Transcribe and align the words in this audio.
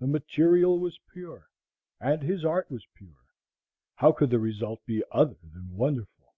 The 0.00 0.06
material 0.06 0.78
was 0.78 1.00
pure, 1.14 1.48
and 1.98 2.20
his 2.20 2.44
art 2.44 2.70
was 2.70 2.84
pure; 2.94 3.24
how 3.94 4.12
could 4.12 4.28
the 4.28 4.38
result 4.38 4.84
be 4.84 5.02
other 5.10 5.36
than 5.50 5.74
wonderful? 5.74 6.34